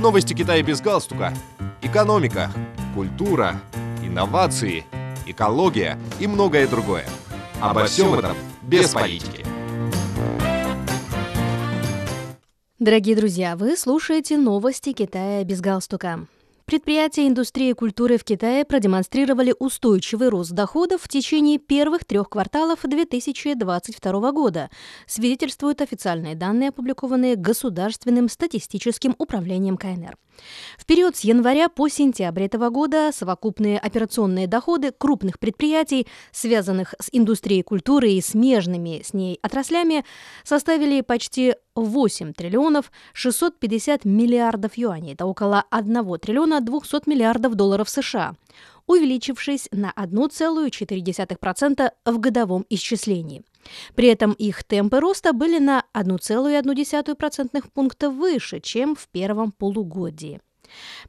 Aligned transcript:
Новости 0.00 0.32
Китая 0.32 0.62
без 0.62 0.80
галстука. 0.80 1.34
Экономика, 1.82 2.50
культура, 2.94 3.60
инновации, 4.02 4.86
экология 5.26 5.98
и 6.18 6.26
многое 6.26 6.66
другое. 6.66 7.04
Обо 7.60 7.84
всем 7.84 8.14
этом 8.14 8.34
без 8.62 8.94
политики. 8.94 9.44
Дорогие 12.78 13.14
друзья, 13.14 13.56
вы 13.56 13.76
слушаете 13.76 14.38
новости 14.38 14.94
Китая 14.94 15.44
без 15.44 15.60
галстука. 15.60 16.20
Предприятия 16.70 17.26
индустрии 17.26 17.72
культуры 17.72 18.16
в 18.16 18.22
Китае 18.22 18.64
продемонстрировали 18.64 19.52
устойчивый 19.58 20.28
рост 20.28 20.52
доходов 20.52 21.02
в 21.02 21.08
течение 21.08 21.58
первых 21.58 22.04
трех 22.04 22.28
кварталов 22.28 22.78
2022 22.84 24.30
года, 24.30 24.70
свидетельствуют 25.04 25.80
официальные 25.80 26.36
данные, 26.36 26.68
опубликованные 26.68 27.34
Государственным 27.34 28.28
статистическим 28.28 29.16
управлением 29.18 29.76
КНР. 29.76 30.16
В 30.78 30.86
период 30.86 31.16
с 31.16 31.20
января 31.20 31.68
по 31.68 31.88
сентябрь 31.88 32.44
этого 32.44 32.70
года 32.70 33.10
совокупные 33.12 33.78
операционные 33.78 34.46
доходы 34.46 34.92
крупных 34.92 35.40
предприятий, 35.40 36.06
связанных 36.30 36.94
с 37.00 37.08
индустрией 37.10 37.62
культуры 37.62 38.12
и 38.12 38.20
смежными 38.20 39.02
с 39.04 39.12
ней 39.12 39.40
отраслями, 39.42 40.04
составили 40.44 41.00
почти 41.00 41.54
8 41.74 42.32
триллионов 42.32 42.90
650 43.12 44.04
миллиардов 44.04 44.76
юаней. 44.76 45.14
Это 45.14 45.26
около 45.26 45.64
1 45.70 46.18
триллиона 46.18 46.60
200 46.60 47.08
миллиардов 47.08 47.54
долларов 47.54 47.88
США, 47.88 48.34
увеличившись 48.86 49.68
на 49.72 49.92
1,4% 49.96 51.90
в 52.04 52.18
годовом 52.18 52.66
исчислении. 52.68 53.44
При 53.94 54.08
этом 54.08 54.32
их 54.32 54.64
темпы 54.64 55.00
роста 55.00 55.32
были 55.32 55.58
на 55.58 55.84
1,1% 55.94 57.64
пункта 57.72 58.10
выше, 58.10 58.60
чем 58.60 58.96
в 58.96 59.08
первом 59.08 59.52
полугодии. 59.52 60.40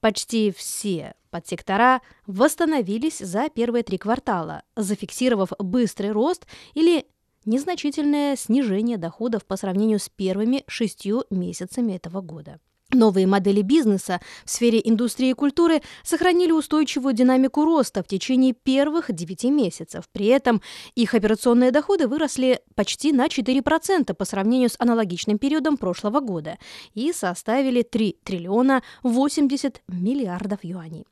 Почти 0.00 0.52
все 0.52 1.14
подсектора 1.30 2.00
восстановились 2.26 3.18
за 3.18 3.48
первые 3.48 3.82
три 3.82 3.98
квартала, 3.98 4.62
зафиксировав 4.76 5.52
быстрый 5.58 6.12
рост 6.12 6.46
или 6.74 7.06
незначительное 7.48 8.36
снижение 8.36 8.98
доходов 8.98 9.44
по 9.44 9.56
сравнению 9.56 9.98
с 9.98 10.08
первыми 10.08 10.64
шестью 10.66 11.24
месяцами 11.30 11.94
этого 11.94 12.20
года. 12.20 12.60
Новые 12.94 13.26
модели 13.26 13.60
бизнеса 13.60 14.18
в 14.46 14.50
сфере 14.50 14.80
индустрии 14.82 15.30
и 15.30 15.34
культуры 15.34 15.82
сохранили 16.02 16.52
устойчивую 16.52 17.12
динамику 17.12 17.66
роста 17.66 18.02
в 18.02 18.06
течение 18.06 18.54
первых 18.54 19.12
9 19.12 19.44
месяцев. 19.44 20.04
При 20.10 20.26
этом 20.26 20.62
их 20.94 21.12
операционные 21.12 21.70
доходы 21.70 22.08
выросли 22.08 22.60
почти 22.74 23.12
на 23.12 23.26
4% 23.26 24.14
по 24.14 24.24
сравнению 24.24 24.70
с 24.70 24.76
аналогичным 24.78 25.38
периодом 25.38 25.76
прошлого 25.76 26.20
года 26.20 26.56
и 26.94 27.12
составили 27.12 27.82
3 27.82 28.20
триллиона 28.24 28.82
80 29.02 29.82
миллиардов 29.88 30.60
юаней. 30.64 31.04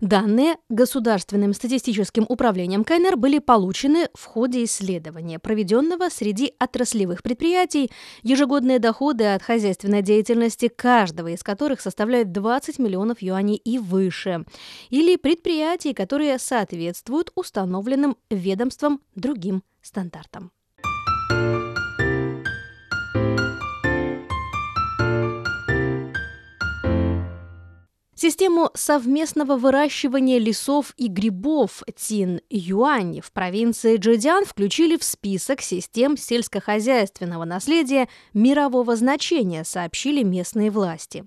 Данные 0.00 0.58
Государственным 0.68 1.52
статистическим 1.52 2.24
управлением 2.28 2.84
КНР 2.84 3.16
были 3.16 3.40
получены 3.40 4.08
в 4.14 4.26
ходе 4.26 4.62
исследования, 4.62 5.40
проведенного 5.40 6.08
среди 6.08 6.54
отраслевых 6.60 7.24
предприятий, 7.24 7.90
ежегодные 8.22 8.78
доходы 8.78 9.24
от 9.24 9.42
хозяйственной 9.42 10.02
деятельности 10.02 10.68
каждого 10.68 11.28
из 11.28 11.42
которых 11.42 11.80
составляют 11.80 12.30
20 12.30 12.78
миллионов 12.78 13.22
юаней 13.22 13.56
и 13.56 13.78
выше, 13.78 14.44
или 14.88 15.16
предприятий, 15.16 15.94
которые 15.94 16.38
соответствуют 16.38 17.32
установленным 17.34 18.16
ведомством 18.30 19.00
другим 19.16 19.64
стандартам. 19.82 20.52
Систему 28.20 28.72
совместного 28.74 29.56
выращивания 29.56 30.40
лесов 30.40 30.92
и 30.96 31.06
грибов 31.06 31.84
Тин-Юань 31.94 33.20
в 33.20 33.30
провинции 33.30 33.96
Джидиан 33.96 34.44
включили 34.44 34.96
в 34.96 35.04
список 35.04 35.60
систем 35.60 36.16
сельскохозяйственного 36.16 37.44
наследия 37.44 38.08
мирового 38.34 38.96
значения, 38.96 39.62
сообщили 39.62 40.24
местные 40.24 40.72
власти. 40.72 41.26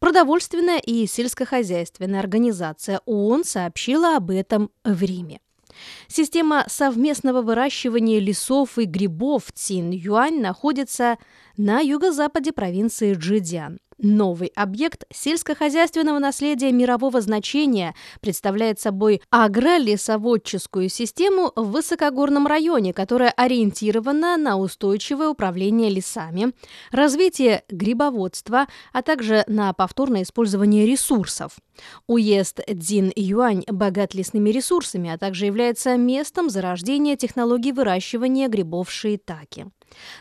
Продовольственная 0.00 0.80
и 0.80 1.06
сельскохозяйственная 1.06 2.20
организация 2.20 3.00
ООН 3.06 3.44
сообщила 3.44 4.18
об 4.18 4.28
этом 4.32 4.70
в 4.84 5.02
Риме. 5.02 5.40
Система 6.08 6.64
совместного 6.68 7.40
выращивания 7.40 8.20
лесов 8.20 8.78
и 8.78 8.84
грибов 8.84 9.44
Цин-Юань 9.54 10.40
находится 10.40 11.16
на 11.56 11.80
юго-западе 11.80 12.52
провинции 12.52 13.14
Джидиан. 13.14 13.78
Новый 13.98 14.50
объект 14.56 15.04
сельскохозяйственного 15.14 16.18
наследия 16.18 16.72
мирового 16.72 17.20
значения 17.20 17.94
представляет 18.20 18.80
собой 18.80 19.22
агролесоводческую 19.30 20.88
систему 20.88 21.52
в 21.54 21.70
высокогорном 21.70 22.48
районе, 22.48 22.92
которая 22.92 23.30
ориентирована 23.30 24.36
на 24.36 24.56
устойчивое 24.56 25.28
управление 25.28 25.88
лесами, 25.88 26.52
развитие 26.90 27.62
грибоводства, 27.68 28.66
а 28.92 29.02
также 29.02 29.44
на 29.46 29.72
повторное 29.72 30.22
использование 30.22 30.84
ресурсов. 30.84 31.52
Уезд 32.08 32.60
Дин-Юань 32.66 33.62
богат 33.68 34.14
лесными 34.14 34.50
ресурсами, 34.50 35.10
а 35.10 35.18
также 35.18 35.46
является 35.46 35.96
местом 35.96 36.50
зарождения 36.50 37.16
технологий 37.16 37.70
выращивания 37.70 38.48
грибов 38.48 38.90
шиитаки. 38.90 39.66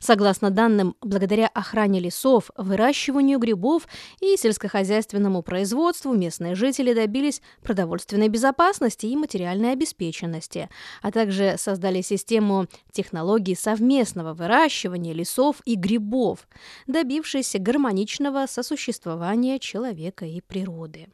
Согласно 0.00 0.50
данным, 0.50 0.96
благодаря 1.00 1.48
охране 1.48 2.00
лесов, 2.00 2.50
выращиванию 2.56 3.38
грибов 3.38 3.86
и 4.20 4.36
сельскохозяйственному 4.36 5.42
производству 5.42 6.12
местные 6.12 6.54
жители 6.54 6.92
добились 6.92 7.42
продовольственной 7.62 8.28
безопасности 8.28 9.06
и 9.06 9.16
материальной 9.16 9.72
обеспеченности, 9.72 10.68
а 11.02 11.10
также 11.10 11.56
создали 11.58 12.00
систему 12.00 12.66
технологий 12.92 13.54
совместного 13.54 14.34
выращивания 14.34 15.12
лесов 15.12 15.56
и 15.64 15.74
грибов, 15.74 16.48
добившись 16.86 17.54
гармоничного 17.58 18.46
сосуществования 18.46 19.58
человека 19.58 20.24
и 20.24 20.40
природы. 20.40 21.08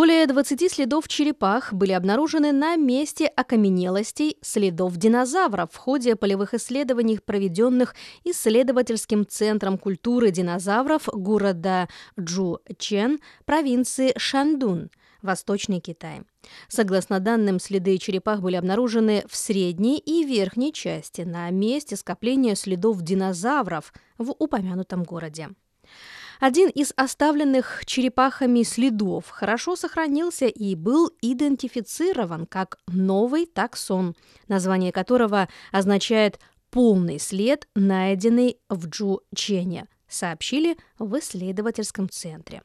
Более 0.00 0.26
20 0.26 0.72
следов 0.72 1.08
черепах 1.08 1.74
были 1.74 1.92
обнаружены 1.92 2.52
на 2.52 2.74
месте 2.76 3.26
окаменелостей 3.26 4.38
следов 4.40 4.96
динозавров 4.96 5.72
в 5.72 5.76
ходе 5.76 6.16
полевых 6.16 6.54
исследований, 6.54 7.18
проведенных 7.18 7.94
исследовательским 8.24 9.26
центром 9.28 9.76
культуры 9.76 10.30
динозавров 10.30 11.06
города 11.12 11.86
Джучен, 12.18 13.18
провинции 13.44 14.14
Шандун, 14.16 14.90
Восточный 15.20 15.80
Китай. 15.80 16.22
Согласно 16.68 17.20
данным, 17.20 17.60
следы 17.60 17.98
черепах 17.98 18.40
были 18.40 18.56
обнаружены 18.56 19.24
в 19.28 19.36
средней 19.36 19.98
и 19.98 20.24
верхней 20.24 20.72
части 20.72 21.20
на 21.20 21.50
месте 21.50 21.96
скопления 21.96 22.54
следов 22.54 23.02
динозавров 23.02 23.92
в 24.16 24.30
упомянутом 24.30 25.02
городе. 25.02 25.50
Один 26.40 26.70
из 26.70 26.94
оставленных 26.96 27.84
черепахами 27.84 28.62
следов 28.62 29.28
хорошо 29.28 29.76
сохранился 29.76 30.46
и 30.46 30.74
был 30.74 31.10
идентифицирован 31.20 32.46
как 32.46 32.78
новый 32.86 33.44
таксон, 33.44 34.16
название 34.48 34.90
которого 34.90 35.50
означает 35.70 36.40
«полный 36.70 37.18
след, 37.18 37.68
найденный 37.74 38.56
в 38.70 38.88
Джу-Чене», 38.88 39.86
сообщили 40.08 40.78
в 40.98 41.18
исследовательском 41.18 42.08
центре. 42.08 42.62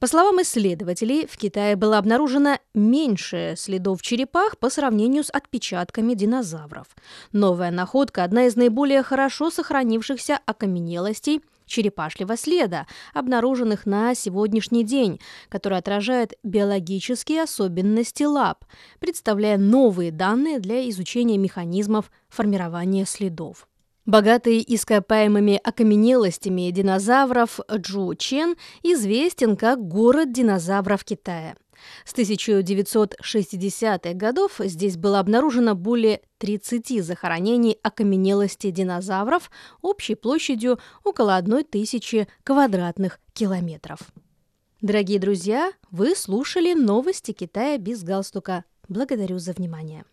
По 0.00 0.06
словам 0.06 0.40
исследователей, 0.40 1.26
в 1.26 1.36
Китае 1.36 1.76
было 1.76 1.98
обнаружено 1.98 2.58
меньше 2.72 3.54
следов 3.58 4.00
черепах 4.00 4.56
по 4.56 4.70
сравнению 4.70 5.22
с 5.22 5.30
отпечатками 5.30 6.14
динозавров. 6.14 6.86
Новая 7.32 7.70
находка– 7.70 8.24
одна 8.24 8.46
из 8.46 8.56
наиболее 8.56 9.02
хорошо 9.02 9.50
сохранившихся 9.50 10.40
окаменелостей 10.46 11.42
черепашьего 11.66 12.36
следа, 12.36 12.86
обнаруженных 13.14 13.86
на 13.86 14.14
сегодняшний 14.14 14.84
день, 14.84 15.20
который 15.48 15.78
отражает 15.78 16.34
биологические 16.42 17.42
особенности 17.42 18.24
лап, 18.24 18.64
представляя 18.98 19.58
новые 19.58 20.10
данные 20.10 20.58
для 20.58 20.88
изучения 20.90 21.38
механизмов 21.38 22.10
формирования 22.28 23.06
следов. 23.06 23.68
Богатый 24.04 24.64
ископаемыми 24.66 25.60
окаменелостями 25.62 26.70
динозавров 26.70 27.60
Джу 27.72 28.14
Чен 28.16 28.56
известен 28.82 29.56
как 29.56 29.86
город 29.86 30.32
динозавров 30.32 31.04
Китая. 31.04 31.54
С 32.04 32.14
1960-х 32.14 34.14
годов 34.14 34.52
здесь 34.58 34.96
было 34.96 35.20
обнаружено 35.20 35.74
более 35.74 36.22
30 36.38 37.04
захоронений 37.04 37.78
окаменелости 37.82 38.70
динозавров 38.70 39.50
общей 39.80 40.14
площадью 40.14 40.78
около 41.04 41.36
1000 41.36 42.26
квадратных 42.44 43.20
километров. 43.32 44.00
Дорогие 44.80 45.20
друзья, 45.20 45.72
вы 45.90 46.16
слушали 46.16 46.74
новости 46.74 47.32
Китая 47.32 47.78
без 47.78 48.02
галстука. 48.02 48.64
Благодарю 48.88 49.38
за 49.38 49.52
внимание. 49.52 50.04